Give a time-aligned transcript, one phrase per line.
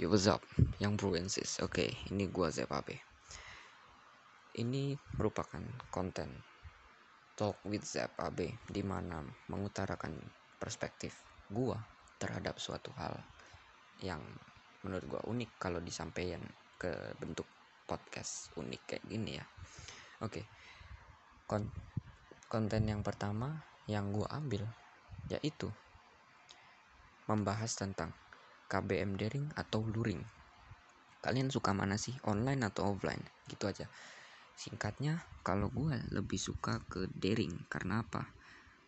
[0.00, 0.40] Yo what's up,
[0.80, 1.60] yang Bruensis.
[1.60, 2.96] Oke, ini gua ZAB.
[4.56, 5.60] Ini merupakan
[5.92, 6.32] konten
[7.36, 9.20] Talk with ZAB di mana
[9.52, 10.16] mengutarakan
[10.56, 11.12] perspektif
[11.52, 11.76] gua
[12.16, 13.20] terhadap suatu hal
[14.00, 14.24] yang
[14.80, 16.40] menurut gua unik kalau disampaikan
[16.80, 17.44] ke bentuk
[17.84, 19.44] podcast unik kayak gini ya.
[20.24, 20.40] Oke.
[21.44, 21.68] Kon
[22.48, 24.64] konten yang pertama yang gua ambil
[25.28, 25.68] yaitu
[27.28, 28.16] membahas tentang
[28.72, 30.24] KBM daring atau luring.
[31.20, 32.16] Kalian suka mana sih?
[32.24, 33.20] Online atau offline?
[33.44, 33.92] Gitu aja.
[34.56, 38.32] Singkatnya, kalau gue lebih suka ke daring karena apa?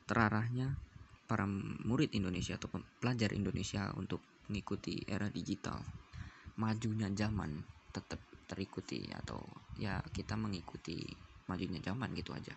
[0.08, 0.80] Terarahnya
[1.28, 1.44] para
[1.84, 5.84] murid Indonesia atau pelajar Indonesia untuk mengikuti era digital.
[6.56, 7.60] Majunya zaman
[7.92, 9.44] tetap terikuti atau
[9.77, 11.05] ya kita mengikuti
[11.44, 12.56] majunya zaman gitu aja.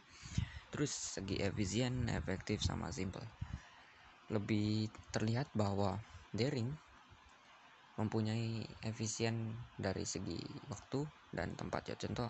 [0.72, 3.24] Terus segi efisien, efektif sama simple.
[4.32, 6.04] Lebih terlihat bahwa
[6.36, 6.76] daring
[7.98, 11.02] mempunyai efisien dari segi waktu
[11.34, 11.96] dan tempat ya.
[11.98, 12.30] Contoh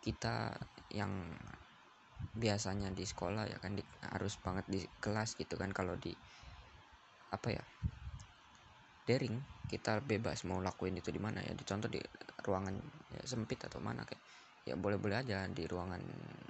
[0.00, 0.56] kita
[0.92, 1.36] yang
[2.34, 5.70] biasanya di sekolah ya kan di, harus banget di kelas gitu kan.
[5.70, 6.16] Kalau di
[7.30, 7.64] apa ya
[9.04, 11.52] daring kita bebas mau lakuin itu di mana ya.
[11.52, 12.00] Di contoh di
[12.44, 12.74] ruangan
[13.12, 14.24] ya, sempit atau mana kayak
[14.64, 16.00] ya boleh-boleh aja di ruangan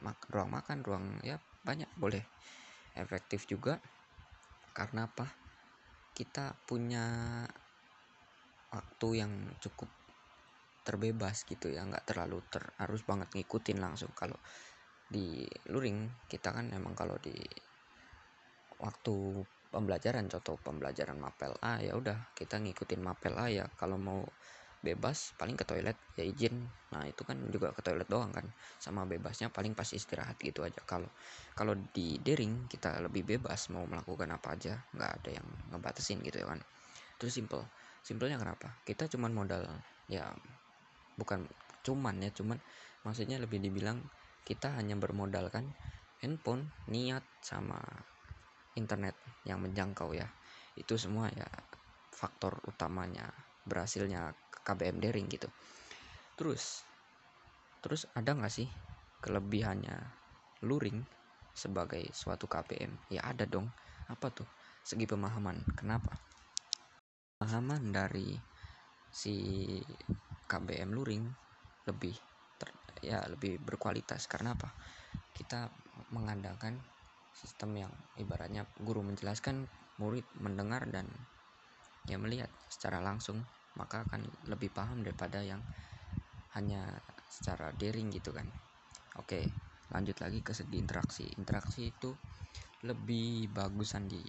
[0.06, 2.22] mak ruang makan ruang ya banyak boleh.
[2.94, 3.82] Efektif juga
[4.70, 5.26] karena apa?
[6.14, 7.42] Kita punya
[8.74, 9.86] waktu yang cukup
[10.84, 14.10] terbebas gitu ya nggak terlalu ter harus banget ngikutin langsung.
[14.12, 14.36] Kalau
[15.08, 17.34] di luring kita kan emang kalau di
[18.82, 19.14] waktu
[19.70, 23.64] pembelajaran contoh pembelajaran mapel A ya udah kita ngikutin mapel A ya.
[23.78, 24.20] Kalau mau
[24.84, 26.68] bebas paling ke toilet ya izin.
[26.92, 28.44] Nah itu kan juga ke toilet doang kan.
[28.76, 30.84] Sama bebasnya paling pas istirahat gitu aja.
[30.84, 31.08] Kalau
[31.56, 36.44] kalau di daring kita lebih bebas mau melakukan apa aja nggak ada yang ngebatasin gitu
[36.44, 36.60] ya kan.
[37.16, 37.64] Terus simple
[38.04, 38.76] simpelnya kenapa?
[38.84, 39.64] Kita cuman modal
[40.12, 40.28] ya
[41.16, 41.48] bukan
[41.80, 42.60] cuman ya cuman
[43.08, 44.04] maksudnya lebih dibilang
[44.44, 45.72] kita hanya bermodalkan
[46.20, 47.80] handphone niat sama
[48.76, 49.16] internet
[49.48, 50.28] yang menjangkau ya.
[50.76, 51.48] Itu semua ya
[52.12, 53.24] faktor utamanya
[53.64, 54.36] berhasilnya
[54.68, 55.48] KBM daring gitu.
[56.36, 56.84] Terus
[57.80, 58.68] terus ada nggak sih
[59.24, 59.96] kelebihannya
[60.64, 61.00] luring
[61.56, 63.72] sebagai suatu KBM ya ada dong.
[64.12, 64.48] Apa tuh?
[64.84, 65.64] Segi pemahaman.
[65.80, 66.33] Kenapa
[67.44, 68.40] pemahaman dari
[69.12, 69.36] si
[70.48, 71.28] KBM luring
[71.84, 72.16] lebih
[72.56, 72.72] ter,
[73.04, 74.24] ya lebih berkualitas.
[74.24, 74.72] Karena apa?
[75.28, 75.68] Kita
[76.08, 76.80] mengandalkan
[77.36, 79.68] sistem yang ibaratnya guru menjelaskan
[80.00, 81.04] murid mendengar dan
[82.08, 83.44] ya melihat secara langsung
[83.76, 85.60] maka akan lebih paham daripada yang
[86.56, 86.96] hanya
[87.28, 88.48] secara daring gitu kan.
[89.20, 89.44] Oke
[89.92, 91.28] lanjut lagi ke segi interaksi.
[91.36, 92.08] Interaksi itu
[92.84, 94.20] lebih bagusan di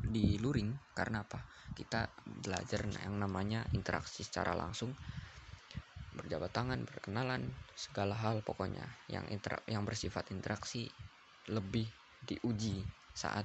[0.00, 0.96] di luring.
[0.96, 1.38] Karena apa?
[1.76, 4.90] Kita belajar yang namanya interaksi secara langsung.
[6.14, 7.44] Berjabat tangan berkenalan
[7.76, 8.84] segala hal pokoknya.
[9.12, 10.88] Yang inter yang bersifat interaksi
[11.52, 11.84] lebih
[12.24, 12.80] diuji
[13.12, 13.44] saat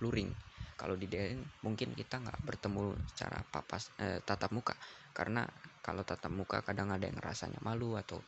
[0.00, 0.32] luring.
[0.80, 4.72] Kalau di daring mungkin kita nggak bertemu secara papas eh, tatap muka.
[5.12, 5.44] Karena
[5.84, 8.24] kalau tatap muka kadang ada yang rasanya malu atau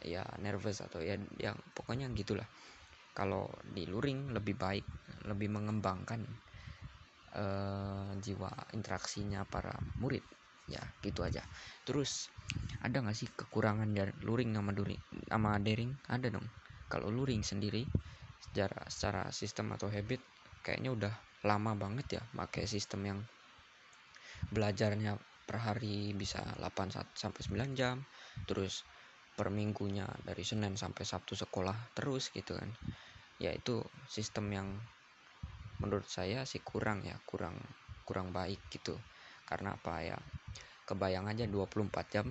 [0.00, 2.46] ya nervous atau ya yang pokoknya gitulah
[3.20, 4.86] kalau di luring lebih baik
[5.28, 6.24] lebih mengembangkan
[7.36, 10.24] uh, jiwa interaksinya para murid.
[10.64, 11.44] Ya gitu aja.
[11.84, 12.32] Terus
[12.80, 15.92] ada nggak sih kekurangan dari luring sama luring sama daring?
[16.08, 16.48] Ada dong.
[16.88, 17.84] Kalau luring sendiri
[18.40, 20.24] secara secara sistem atau habit
[20.64, 21.14] kayaknya udah
[21.44, 23.20] lama banget ya pakai sistem yang
[24.48, 28.00] belajarnya per hari bisa 8 sampai 9 jam
[28.48, 28.84] terus
[29.36, 32.70] per minggunya dari Senin sampai Sabtu sekolah terus gitu kan
[33.40, 34.68] ya itu sistem yang
[35.80, 37.56] menurut saya sih kurang ya kurang
[38.04, 38.94] kurang baik gitu.
[39.48, 40.18] Karena apa ya?
[40.84, 42.28] Kebayang aja 24 jam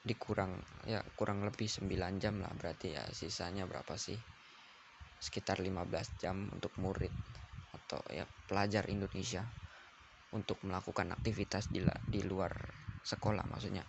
[0.00, 0.56] dikurang
[0.88, 3.04] ya kurang lebih 9 jam lah berarti ya.
[3.12, 4.16] Sisanya berapa sih?
[5.20, 7.12] Sekitar 15 jam untuk murid
[7.76, 9.44] atau ya pelajar Indonesia
[10.32, 12.56] untuk melakukan aktivitas di, di luar
[13.04, 13.84] sekolah maksudnya.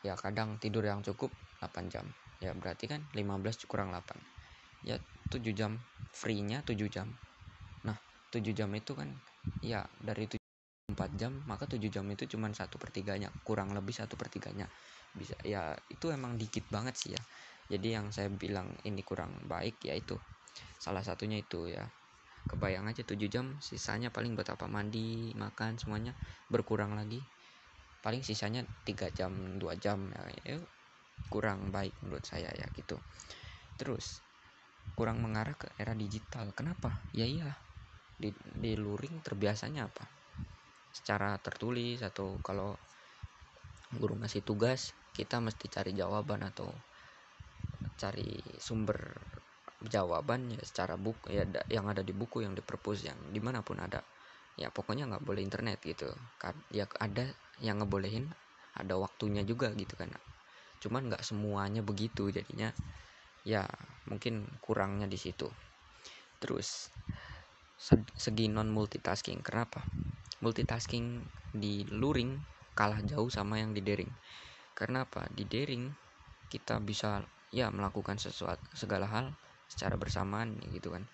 [0.00, 1.28] Ya kadang tidur yang cukup
[1.60, 2.08] 8 jam.
[2.40, 4.33] Ya berarti kan 15 kurang 8
[4.84, 5.00] ya
[5.32, 5.80] 7 jam
[6.12, 7.08] free nya 7 jam.
[7.82, 7.96] Nah
[8.30, 9.08] 7 jam itu kan
[9.64, 10.40] ya dari 7
[10.94, 14.68] 4 jam maka 7 jam itu cuma satu pertiganya kurang lebih satu pertiganya
[15.16, 17.22] bisa ya itu emang dikit banget sih ya.
[17.64, 20.20] Jadi yang saya bilang ini kurang baik yaitu
[20.76, 21.88] salah satunya itu ya.
[22.44, 24.68] Kebayang aja 7 jam sisanya paling buat apa?
[24.68, 26.12] Mandi makan semuanya
[26.52, 27.24] berkurang lagi.
[28.04, 30.60] Paling sisanya tiga jam dua jam ya, ya
[31.32, 33.00] kurang baik menurut saya ya gitu.
[33.80, 34.20] Terus
[34.92, 36.52] kurang mengarah ke era digital.
[36.52, 36.92] Kenapa?
[37.16, 37.56] Ya iya
[38.20, 40.04] di, di luring terbiasanya apa?
[40.94, 42.76] Secara tertulis atau kalau
[43.94, 46.68] guru ngasih tugas kita mesti cari jawaban atau
[47.94, 49.14] cari sumber
[49.84, 53.62] jawaban ya secara buku ya yang ada di buku yang di perpus yang di mana
[53.62, 54.02] pun ada.
[54.54, 56.06] Ya pokoknya nggak boleh internet gitu.
[56.70, 57.26] Ya ada
[57.58, 58.30] yang ngebolehin
[58.74, 60.10] ada waktunya juga gitu kan.
[60.82, 62.70] Cuman nggak semuanya begitu jadinya
[63.44, 63.68] ya
[64.08, 65.46] mungkin kurangnya di situ.
[66.40, 66.88] Terus
[68.16, 69.84] segi non multitasking kenapa?
[70.40, 71.20] Multitasking
[71.52, 72.34] di luring
[72.74, 74.10] kalah jauh sama yang di daring.
[74.74, 75.92] Karena apa di daring
[76.50, 77.22] kita bisa
[77.54, 79.30] ya melakukan sesuatu segala hal
[79.68, 81.04] secara bersamaan gitu kan.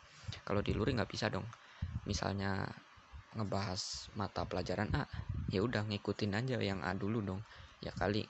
[0.47, 1.45] Kalau di luring nggak bisa dong.
[2.07, 2.65] Misalnya
[3.35, 5.07] ngebahas mata pelajaran A
[5.51, 7.43] ya udah ngikutin aja yang A dulu dong.
[7.83, 8.25] Ya kali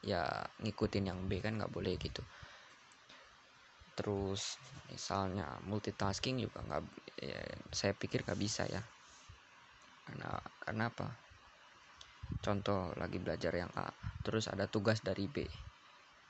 [0.00, 0.24] ya
[0.64, 2.24] ngikutin yang B kan nggak boleh gitu
[3.98, 6.82] terus misalnya multitasking juga nggak
[7.18, 7.42] ya,
[7.74, 8.78] saya pikir nggak bisa ya.
[10.06, 11.08] Karena karena apa?
[12.38, 13.90] Contoh lagi belajar yang A
[14.22, 15.42] terus ada tugas dari B.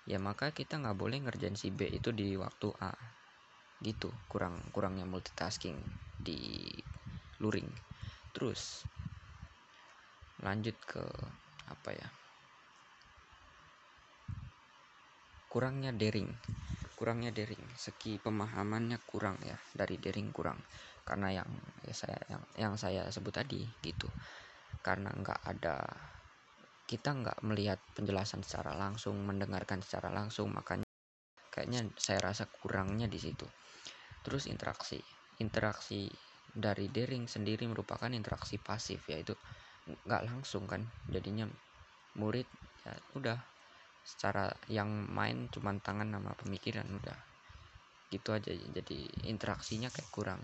[0.08, 2.96] Ya maka kita nggak boleh ngerjain si B itu di waktu A.
[3.84, 5.76] Gitu kurang kurangnya multitasking
[6.16, 6.72] di
[7.44, 7.68] luring.
[8.32, 8.88] Terus
[10.40, 11.04] lanjut ke
[11.68, 12.08] apa ya?
[15.52, 16.32] Kurangnya daring
[16.98, 17.62] kurangnya daring.
[17.78, 20.58] Segi pemahamannya kurang ya dari daring kurang.
[21.06, 21.46] Karena yang
[21.86, 24.10] ya saya yang yang saya sebut tadi gitu.
[24.82, 25.78] Karena nggak ada
[26.90, 30.88] kita nggak melihat penjelasan secara langsung mendengarkan secara langsung makanya
[31.54, 33.46] kayaknya saya rasa kurangnya di situ.
[34.26, 34.98] Terus interaksi.
[35.38, 36.10] Interaksi
[36.50, 39.38] dari daring sendiri merupakan interaksi pasif yaitu
[39.86, 40.82] nggak langsung kan.
[41.06, 41.46] Jadinya
[42.18, 42.50] murid
[42.82, 43.38] ya udah
[44.04, 47.18] secara yang main cuma tangan sama pemikiran udah.
[48.08, 48.98] Gitu aja jadi
[49.28, 50.40] interaksinya kayak kurang.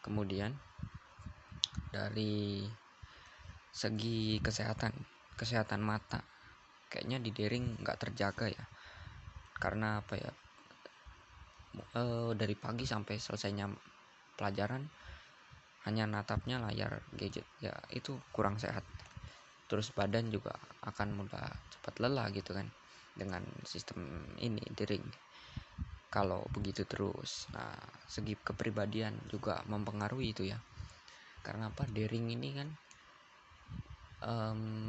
[0.00, 0.54] Kemudian
[1.92, 2.66] dari
[3.72, 4.92] segi kesehatan
[5.36, 6.24] kesehatan mata
[6.88, 8.64] kayaknya di daring nggak terjaga ya.
[9.56, 10.32] Karena apa ya
[11.76, 12.02] e,
[12.36, 13.68] dari pagi sampai selesainya
[14.36, 14.84] pelajaran
[15.86, 17.46] hanya natapnya layar gadget.
[17.62, 18.82] Ya itu kurang sehat.
[19.70, 20.54] Terus badan juga
[20.86, 21.46] akan mudah
[21.76, 22.66] cepat lelah gitu kan
[23.16, 25.04] dengan sistem ini daring
[26.06, 27.76] kalau begitu terus nah
[28.08, 30.56] segi kepribadian juga mempengaruhi itu ya.
[31.44, 31.84] Karena apa?
[31.86, 32.68] Daring ini kan
[34.24, 34.88] um,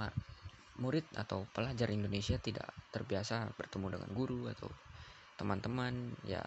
[0.77, 4.69] murid atau pelajar Indonesia tidak terbiasa bertemu dengan guru atau
[5.35, 6.41] teman-teman ya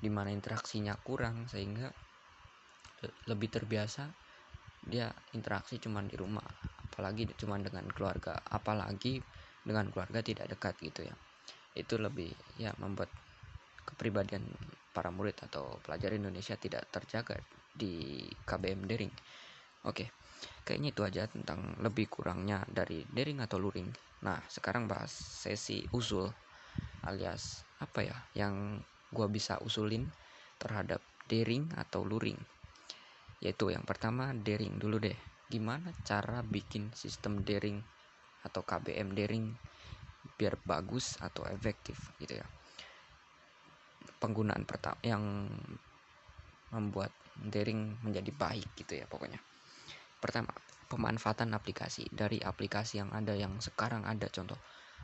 [0.00, 1.90] di mana interaksinya kurang sehingga
[3.26, 4.12] lebih terbiasa
[4.84, 6.44] dia interaksi cuma di rumah
[7.00, 9.24] apalagi cuma dengan keluarga apalagi
[9.64, 11.14] dengan keluarga tidak dekat gitu ya.
[11.72, 12.28] Itu lebih
[12.60, 13.08] ya membuat
[13.88, 14.44] kepribadian
[14.92, 17.40] para murid atau pelajar Indonesia tidak terjaga
[17.72, 19.14] di KBM daring
[19.86, 20.04] oke
[20.64, 23.88] kayaknya itu aja tentang lebih kurangnya dari daring atau luring.
[24.24, 26.28] Nah sekarang bahas sesi usul
[27.04, 28.80] alias apa ya yang
[29.12, 30.04] gua bisa usulin
[30.60, 32.36] terhadap daring atau luring.
[33.40, 35.16] Yaitu yang pertama daring dulu deh
[35.50, 37.82] gimana cara bikin sistem daring
[38.46, 39.50] atau KBM daring
[40.38, 42.46] biar bagus atau efektif gitu ya?
[44.22, 45.50] Penggunaan pertama yang
[46.70, 49.42] membuat daring menjadi baik gitu ya pokoknya.
[50.22, 50.54] Pertama
[50.86, 52.06] pemanfaatan aplikasi.
[52.10, 54.58] Dari aplikasi yang ada yang sekarang ada contoh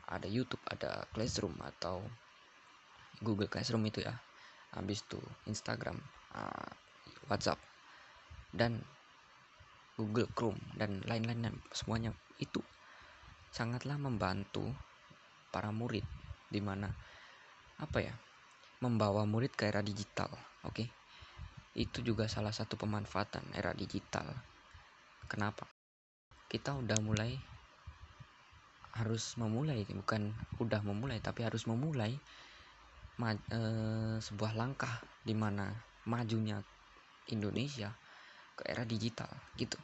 [0.06, 2.02] ada YouTube ada Classroom atau
[3.22, 4.14] Google Classroom itu ya.
[4.76, 5.96] Habis itu Instagram
[6.36, 6.70] uh,
[7.32, 7.58] WhatsApp.
[8.52, 8.78] Dan
[9.96, 12.60] Google Chrome dan lain-lain semuanya itu
[13.50, 14.68] sangatlah membantu
[15.48, 16.04] para murid
[16.52, 16.92] di mana
[17.80, 18.14] apa ya
[18.84, 20.28] membawa murid ke era digital
[20.64, 20.88] oke okay?
[21.76, 24.24] itu juga salah satu pemanfaatan era digital
[25.26, 25.66] Kenapa?
[26.46, 27.34] Kita udah mulai
[28.96, 32.16] harus memulai bukan udah memulai tapi harus memulai
[33.20, 33.60] ma e,
[34.22, 35.68] sebuah langkah di mana
[36.08, 36.64] majunya
[37.28, 37.92] Indonesia
[38.56, 39.28] ke era digital
[39.60, 39.76] gitu.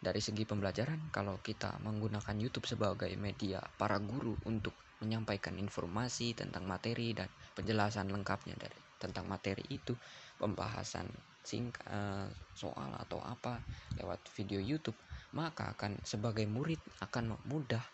[0.00, 6.64] Dari segi pembelajaran kalau kita menggunakan YouTube sebagai media para guru untuk menyampaikan informasi tentang
[6.64, 9.92] materi dan penjelasan lengkapnya dari tentang materi itu,
[10.40, 11.04] pembahasan
[11.44, 12.24] singkat uh,
[12.56, 13.60] soal atau apa
[14.00, 14.96] lewat video YouTube
[15.36, 17.84] maka akan sebagai murid akan mudah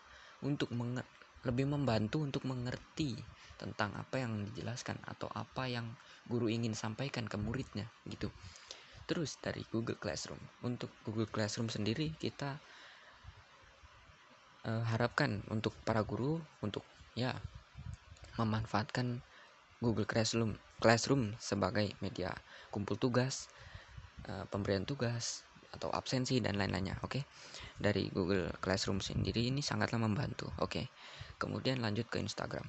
[0.47, 0.71] untuk
[1.43, 3.19] lebih membantu untuk mengerti
[3.57, 5.89] tentang apa yang dijelaskan atau apa yang
[6.29, 8.29] guru ingin sampaikan ke muridnya gitu.
[9.11, 10.39] Terus dari Google Classroom.
[10.63, 12.63] Untuk Google Classroom sendiri kita
[14.71, 16.87] uh, harapkan untuk para guru untuk
[17.19, 17.35] ya
[18.39, 19.19] memanfaatkan
[19.83, 22.31] Google Classroom Classroom sebagai media
[22.71, 23.51] kumpul tugas,
[24.31, 27.23] uh, pemberian tugas, atau absensi dan lain-lainnya oke okay?
[27.79, 30.85] dari Google Classroom sendiri ini sangatlah membantu oke okay?
[31.39, 32.67] kemudian lanjut ke Instagram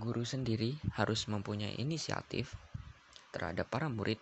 [0.00, 2.56] guru sendiri harus mempunyai inisiatif
[3.30, 4.18] terhadap para murid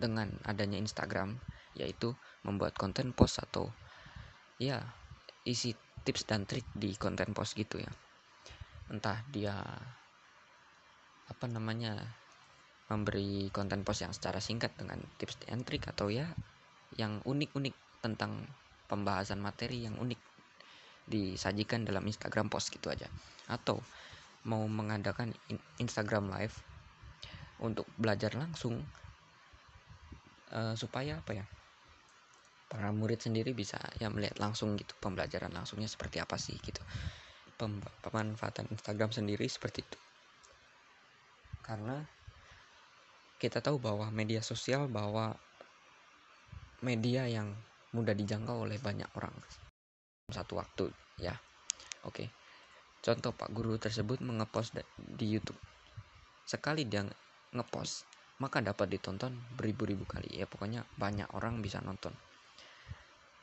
[0.00, 1.36] dengan adanya Instagram
[1.76, 3.68] yaitu membuat konten post atau
[4.56, 4.80] ya
[5.44, 7.92] isi tips dan trik di konten post gitu ya.
[8.88, 9.54] Entah dia
[11.30, 11.94] apa namanya
[12.90, 16.26] memberi konten post yang secara singkat dengan tips dan trik atau ya
[16.98, 18.50] yang unik-unik tentang
[18.90, 20.18] pembahasan materi yang unik
[21.06, 23.06] disajikan dalam Instagram post gitu aja.
[23.46, 23.78] Atau
[24.42, 25.36] mau mengadakan
[25.78, 26.56] Instagram live
[27.60, 28.80] untuk belajar langsung
[30.54, 31.46] uh, supaya apa ya
[32.70, 36.78] para murid sendiri bisa ya melihat langsung gitu pembelajaran langsungnya seperti apa sih gitu.
[37.58, 39.98] Pem pemanfaatan Instagram sendiri seperti itu.
[41.66, 41.98] Karena
[43.42, 45.34] kita tahu bahwa media sosial bahwa
[46.86, 47.50] media yang
[47.90, 49.34] mudah dijangkau oleh banyak orang.
[50.30, 51.34] Satu waktu ya.
[52.06, 52.30] Oke.
[53.02, 55.58] Contoh pak guru tersebut mengepost di YouTube.
[56.46, 57.02] Sekali dia
[57.50, 58.09] ngepost
[58.40, 62.12] maka dapat ditonton beribu-ribu kali ya pokoknya banyak orang bisa nonton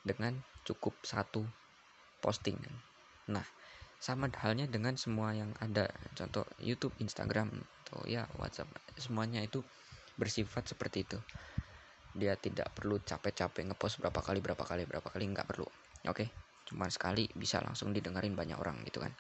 [0.08, 1.44] dengan cukup satu
[2.24, 2.72] postingan.
[3.28, 3.44] Nah,
[4.00, 7.52] sama halnya dengan semua yang ada, contoh YouTube, Instagram,
[7.84, 9.60] atau ya WhatsApp, semuanya itu
[10.16, 11.20] bersifat seperti itu.
[12.18, 15.68] Dia tidak perlu capek-capek ngepost berapa kali, berapa kali, berapa kali, nggak perlu.
[16.08, 16.26] Oke,
[16.66, 19.12] cuma sekali bisa langsung didengarin banyak orang gitu kan.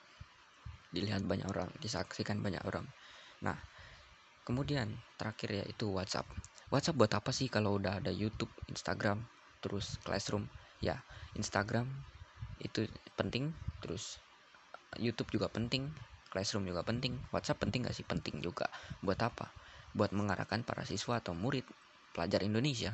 [0.89, 2.87] Dilihat banyak orang, disaksikan banyak orang.
[3.43, 3.59] Nah,
[4.47, 4.87] kemudian
[5.19, 6.23] terakhir ya itu WhatsApp.
[6.71, 9.27] WhatsApp buat apa sih kalau udah ada YouTube, Instagram,
[9.59, 10.47] terus Classroom?
[10.77, 10.93] ya
[11.33, 11.89] Instagram
[12.61, 12.85] itu
[13.17, 13.49] penting
[13.81, 14.21] terus
[15.01, 15.89] YouTube juga penting
[16.27, 17.15] Classroom juga penting.
[17.31, 18.03] WhatsApp penting gak sih?
[18.03, 18.67] Penting juga.
[18.99, 19.47] Buat apa?
[19.95, 21.63] Buat mengarahkan para siswa atau murid
[22.11, 22.91] pelajar Indonesia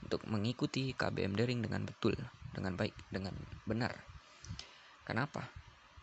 [0.00, 2.14] untuk mengikuti KBM daring dengan betul
[2.54, 3.34] dengan baik dengan
[3.66, 3.92] benar.
[5.02, 5.50] Kenapa?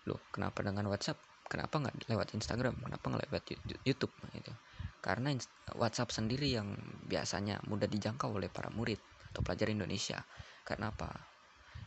[0.06, 1.18] Loh kenapa dengan WhatsApp?
[1.48, 2.76] Kenapa nggak lewat Instagram?
[2.84, 3.44] Kenapa nggak lewat
[3.88, 4.12] YouTube?
[4.28, 4.52] Itu
[5.00, 5.34] karena
[5.78, 6.74] WhatsApp sendiri yang
[7.06, 9.00] biasanya mudah dijangkau oleh para murid
[9.32, 10.20] atau pelajar Indonesia.
[10.66, 11.10] Karena apa?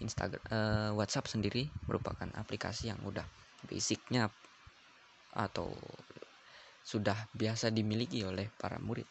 [0.01, 3.25] Instagram uh, WhatsApp sendiri merupakan aplikasi yang udah
[3.69, 4.33] basicnya
[5.37, 5.69] atau
[6.81, 9.05] sudah biasa dimiliki oleh para murid.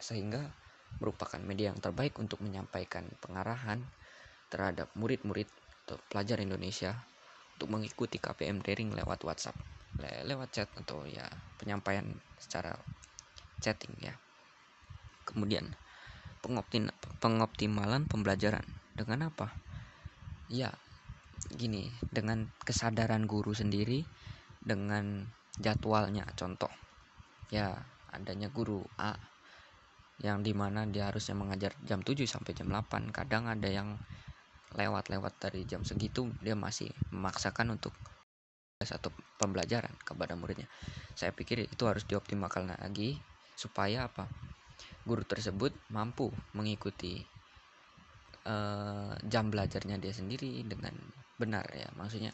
[0.00, 0.40] Sehingga
[0.96, 3.84] merupakan media yang terbaik untuk menyampaikan pengarahan
[4.48, 5.48] terhadap murid-murid
[5.84, 6.96] atau pelajar Indonesia
[7.56, 9.56] untuk mengikuti KPM daring lewat WhatsApp
[10.00, 11.28] le lewat chat atau ya
[11.60, 12.04] penyampaian
[12.40, 12.72] secara
[13.62, 14.18] chatting ya.
[15.22, 15.72] Kemudian
[17.22, 18.66] pengoptimalan pembelajaran.
[18.92, 19.54] Dengan apa?
[20.50, 20.74] Ya
[21.54, 24.02] gini dengan kesadaran guru sendiri
[24.58, 26.26] dengan jadwalnya.
[26.34, 26.70] Contoh
[27.48, 27.72] ya
[28.12, 29.14] adanya guru A
[30.20, 33.98] yang di mana dia harusnya mengajar jam 7 sampai jam 8 kadang ada yang
[34.76, 37.92] lewat-lewat dari jam segitu dia masih memaksakan untuk
[38.82, 40.66] satu pembelajaran kepada muridnya.
[41.14, 43.18] Saya pikir itu harus dioptimalkan lagi
[43.54, 44.28] supaya apa?
[45.02, 47.22] Guru tersebut mampu mengikuti
[48.46, 50.94] uh, jam belajarnya dia sendiri dengan
[51.38, 51.90] benar ya.
[51.98, 52.30] Maksudnya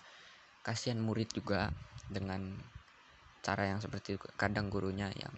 [0.64, 1.72] kasihan murid juga
[2.08, 2.56] dengan
[3.40, 5.32] cara yang seperti kadang gurunya yang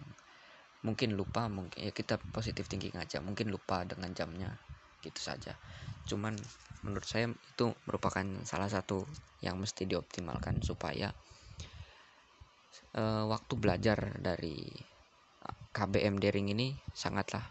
[0.81, 4.57] mungkin lupa mungkin ya kita positif thinking aja mungkin lupa dengan jamnya
[5.05, 5.53] gitu saja.
[6.09, 6.33] Cuman
[6.81, 9.05] menurut saya itu merupakan salah satu
[9.45, 11.13] yang mesti dioptimalkan supaya
[12.97, 14.65] uh, waktu belajar dari
[15.71, 17.43] KBM daring ini sangatlah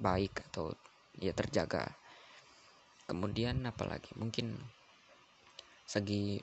[0.00, 0.72] baik atau
[1.20, 1.84] ya terjaga.
[3.04, 4.56] Kemudian apalagi mungkin
[5.84, 6.40] segi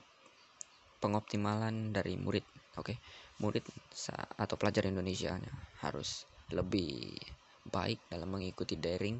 [1.02, 2.46] pengoptimalan dari murid
[2.78, 2.94] oke?
[2.94, 2.96] Okay?
[3.42, 3.66] murid
[4.38, 5.34] atau pelajar Indonesia
[5.82, 6.22] harus
[6.54, 7.18] lebih
[7.66, 9.18] baik dalam mengikuti daring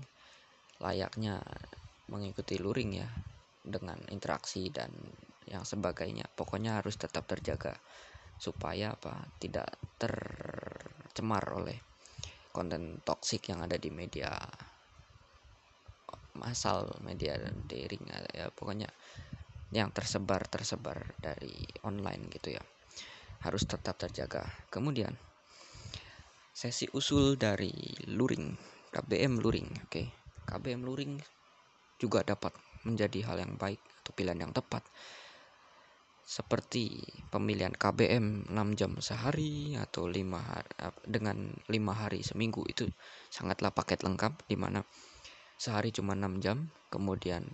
[0.79, 1.43] layaknya
[2.07, 3.09] mengikuti luring ya
[3.62, 4.91] dengan interaksi dan
[5.47, 6.27] yang sebagainya.
[6.31, 7.75] Pokoknya harus tetap terjaga
[8.39, 9.27] supaya apa?
[9.39, 9.99] Tidak
[11.12, 11.76] tercemar oleh
[12.57, 14.33] konten toksik yang ada di media
[16.33, 17.37] masal media
[17.69, 18.88] daring ya pokoknya
[19.76, 21.52] yang tersebar tersebar dari
[21.85, 22.64] online gitu ya
[23.45, 25.12] harus tetap terjaga kemudian
[26.57, 27.73] sesi usul dari
[28.09, 28.57] luring
[28.88, 30.09] KBM luring oke okay.
[30.49, 31.21] KBM luring
[32.00, 32.57] juga dapat
[32.88, 34.81] menjadi hal yang baik atau pilihan yang tepat
[36.33, 40.73] seperti pemilihan KBM 6 jam sehari atau 5 hari,
[41.05, 42.89] dengan 5 hari seminggu itu
[43.29, 44.81] sangatlah paket lengkap di mana
[45.61, 47.45] sehari cuma 6 jam kemudian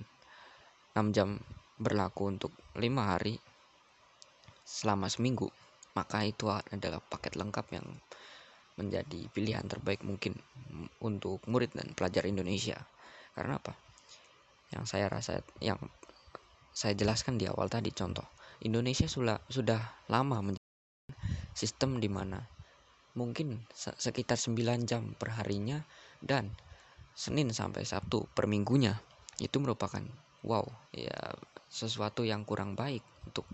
[0.94, 1.42] 6 jam
[1.74, 3.42] berlaku untuk 5 hari
[4.62, 5.50] selama seminggu.
[5.98, 7.86] Maka itu adalah paket lengkap yang
[8.78, 10.38] menjadi pilihan terbaik mungkin
[11.02, 12.78] untuk murid dan pelajar Indonesia.
[13.34, 13.74] Karena apa?
[14.70, 15.82] Yang saya rasa yang
[16.70, 19.78] saya jelaskan di awal tadi contoh Indonesia sudah sudah
[20.10, 20.66] lama menjadi
[21.54, 22.42] sistem di mana
[23.14, 25.82] mungkin sekitar 9 jam per harinya
[26.22, 26.54] dan
[27.18, 28.94] Senin sampai Sabtu per minggunya
[29.42, 30.02] itu merupakan
[30.46, 30.62] wow
[30.94, 31.34] ya
[31.66, 33.44] sesuatu yang kurang baik untuk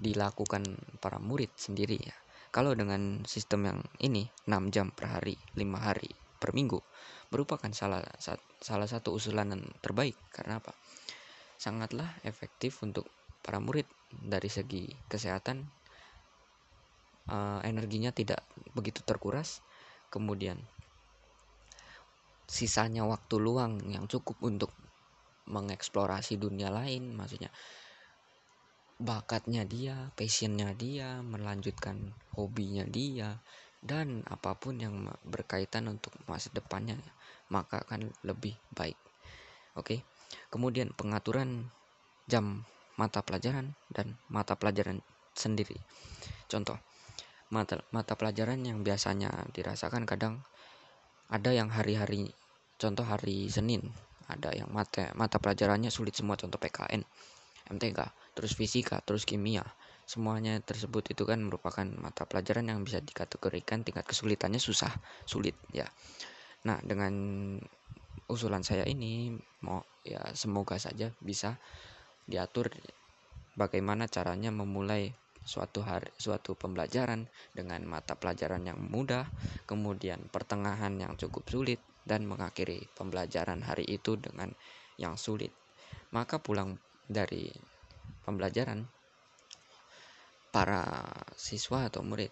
[0.00, 0.64] dilakukan
[0.98, 2.16] para murid sendiri ya.
[2.52, 6.80] Kalau dengan sistem yang ini 6 jam per hari, 5 hari per minggu
[7.32, 8.02] merupakan salah
[8.60, 10.74] salah satu usulan yang terbaik karena apa?
[11.56, 13.06] Sangatlah efektif untuk
[13.42, 15.66] para murid dari segi kesehatan
[17.28, 18.40] uh, energinya tidak
[18.72, 19.60] begitu terkuras.
[20.12, 20.60] Kemudian
[22.46, 24.70] sisanya waktu luang yang cukup untuk
[25.48, 27.50] mengeksplorasi dunia lain maksudnya
[29.02, 33.42] bakatnya dia passionnya dia melanjutkan hobinya dia
[33.82, 37.00] dan apa pun yang berkaitan untuk masa depannya
[37.50, 38.96] maka akan lebih baik.
[39.74, 40.06] Oke?
[40.48, 41.66] Kemudian pengaturan
[42.30, 42.62] jam
[42.96, 45.00] mata pelajaran dan mata pelajaran
[45.32, 45.76] sendiri.
[46.48, 46.76] Contoh
[47.52, 50.40] mata mata pelajaran yang biasanya dirasakan kadang
[51.28, 52.32] ada yang hari-hari
[52.80, 53.92] contoh hari Senin
[54.24, 57.04] ada yang mata mata pelajarannya sulit semua contoh PKN
[57.76, 58.00] MTK
[58.32, 59.60] terus fisika terus kimia
[60.08, 64.90] semuanya tersebut itu kan merupakan mata pelajaran yang bisa dikategorikan tingkat kesulitannya susah
[65.24, 65.86] sulit ya.
[66.66, 67.12] Nah dengan
[68.26, 69.32] usulan saya ini
[69.62, 71.56] mau ya semoga saja bisa
[72.28, 72.70] diatur
[73.58, 75.12] bagaimana caranya memulai
[75.42, 79.26] suatu hari suatu pembelajaran dengan mata pelajaran yang mudah
[79.66, 84.50] kemudian pertengahan yang cukup sulit dan mengakhiri pembelajaran hari itu dengan
[84.98, 85.54] yang sulit.
[86.12, 86.76] Maka pulang
[87.08, 87.48] dari
[88.26, 88.84] pembelajaran
[90.52, 90.84] para
[91.34, 92.28] siswa atau murid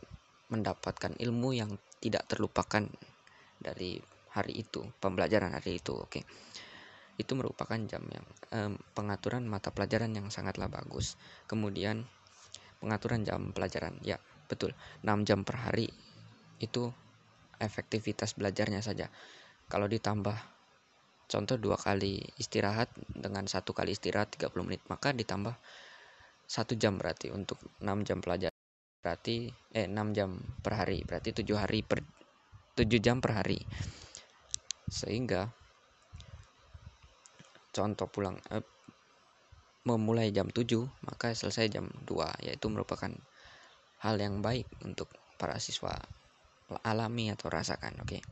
[0.53, 1.71] mendapatkan ilmu yang
[2.03, 2.85] tidak terlupakan
[3.57, 3.97] dari
[4.35, 5.97] hari itu, pembelajaran hari itu.
[5.97, 6.27] Oke.
[7.21, 8.25] Itu merupakan jam yang
[8.57, 11.21] eh, pengaturan mata pelajaran yang sangatlah bagus.
[11.45, 12.09] Kemudian
[12.81, 14.01] pengaturan jam pelajaran.
[14.01, 14.17] Ya,
[14.49, 14.73] betul.
[15.05, 15.93] 6 jam per hari
[16.61, 16.89] itu
[17.61, 19.13] efektivitas belajarnya saja
[19.69, 20.35] kalau ditambah
[21.31, 25.55] contoh dua kali istirahat dengan satu kali istirahat 30 menit maka ditambah
[26.51, 28.57] satu jam berarti untuk 6 jam pelajaran
[29.01, 32.03] berarti eh 6 jam per hari berarti 7 hari per
[32.75, 33.63] 7 jam per hari
[34.91, 35.47] sehingga
[37.71, 38.65] contoh pulang eh,
[39.87, 40.67] memulai jam 7
[41.07, 43.11] maka selesai jam 2 yaitu merupakan
[44.05, 45.09] hal yang baik untuk
[45.41, 45.95] para siswa
[46.85, 48.19] alami atau rasakan oke.
[48.19, 48.23] Okay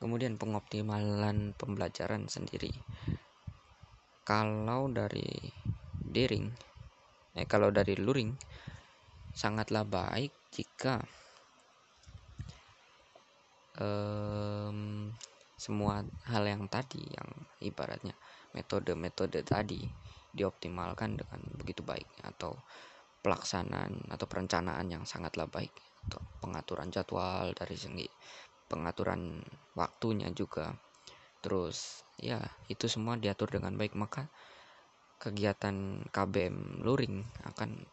[0.00, 2.72] kemudian pengoptimalan pembelajaran sendiri.
[4.24, 5.28] Kalau dari
[6.00, 6.48] daring
[7.36, 8.34] eh kalau dari luring
[9.30, 10.98] sangatlah baik jika
[13.78, 15.06] um,
[15.54, 17.30] semua hal yang tadi yang
[17.62, 18.16] ibaratnya
[18.56, 19.82] metode-metode tadi
[20.30, 22.54] dioptimalkan dengan begitu baik atau
[23.20, 25.72] pelaksanaan atau perencanaan yang sangatlah baik.
[26.08, 28.08] Atau pengaturan jadwal dari segi
[28.70, 29.42] pengaturan
[29.74, 30.72] waktunya juga.
[31.42, 32.38] Terus ya
[32.70, 34.30] itu semua diatur dengan baik maka
[35.20, 37.84] kegiatan KBM luring akan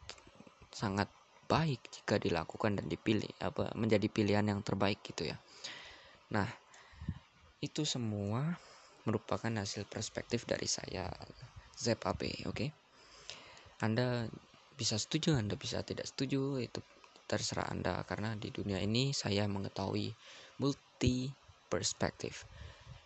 [0.71, 1.11] sangat
[1.47, 5.39] baik jika dilakukan dan dipilih apa menjadi pilihan yang terbaik gitu ya.
[6.31, 6.47] Nah
[7.63, 8.55] itu semua
[9.07, 11.07] merupakan hasil perspektif dari saya
[11.79, 12.69] ZAP oke okay?
[13.79, 14.27] Anda
[14.75, 16.83] bisa setuju Anda bisa tidak setuju itu
[17.31, 20.11] terserah Anda karena di dunia ini saya mengetahui
[20.59, 21.31] multi
[21.71, 22.43] perspektif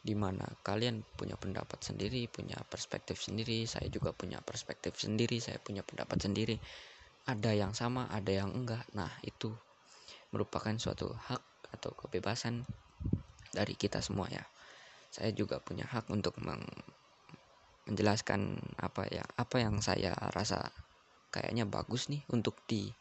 [0.02, 5.62] di mana kalian punya pendapat sendiri, punya perspektif sendiri, saya juga punya perspektif sendiri, saya
[5.62, 6.58] punya pendapat sendiri.
[7.30, 8.82] Ada yang sama, ada yang enggak.
[8.98, 9.54] Nah, itu
[10.34, 11.44] merupakan suatu hak
[11.78, 12.66] atau kebebasan
[13.54, 14.42] dari kita semua ya.
[15.12, 16.40] Saya juga punya hak untuk
[17.86, 20.72] menjelaskan apa ya, apa yang saya rasa
[21.32, 22.92] kayaknya bagus nih untuk di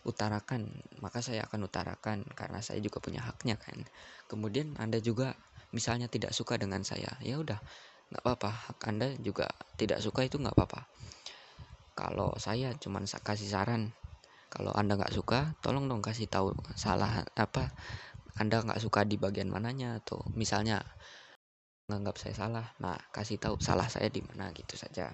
[0.00, 0.64] utarakan
[1.04, 3.82] maka saya akan utarakan karena saya juga punya haknya kan.
[4.30, 5.34] Kemudian anda juga
[5.74, 7.58] misalnya tidak suka dengan saya ya udah
[8.14, 8.50] nggak apa-apa.
[8.50, 10.86] Hak anda juga tidak suka itu nggak apa-apa.
[11.98, 13.92] Kalau saya cuman kasih saran
[14.50, 17.70] kalau anda nggak suka tolong dong kasih tahu salah apa
[18.34, 20.82] anda nggak suka di bagian mananya atau misalnya
[21.90, 22.66] menganggap saya salah.
[22.78, 25.10] Nah kasih tahu salah saya di mana gitu saja.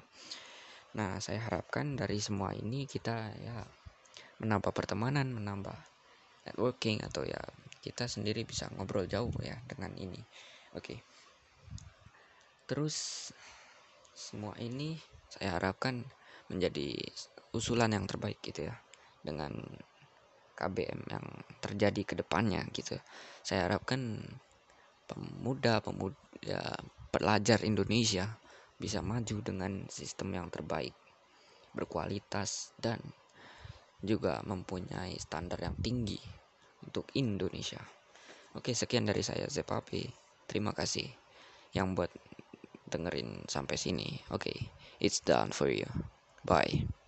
[0.93, 3.65] Nah saya harapkan dari semua ini kita ya
[4.45, 5.77] menambah pertemanan menambah
[6.45, 7.41] networking atau ya
[7.81, 10.21] kita sendiri bisa ngobrol jauh ya dengan ini.
[10.77, 10.85] Oke.
[10.85, 10.99] Okay.
[12.67, 13.31] terus
[14.11, 14.99] semua ini
[15.31, 16.03] saya harapkan
[16.51, 16.99] menjadi
[17.55, 18.75] usulan yang terbaik gitu ya
[19.23, 19.55] dengan
[20.57, 21.27] KBM yang
[21.63, 22.99] terjadi ke depannya gitu.
[23.47, 24.19] Saya harapkan
[25.07, 26.77] pemuda pemuda
[27.15, 28.29] pelajar Indonesia
[28.77, 30.93] bisa maju dengan sistem yang terbaik,
[31.73, 33.01] berkualitas dan
[34.05, 36.21] juga mempunyai standar yang tinggi
[36.85, 37.81] untuk Indonesia.
[38.53, 40.05] Oke, sekian dari saya Zepapi.
[40.47, 41.09] Terima kasih
[41.73, 42.13] yang buat
[42.89, 44.09] dengerin sampai sini.
[44.31, 44.53] Oke,
[45.01, 45.89] it's done for you.
[46.47, 47.06] Bye.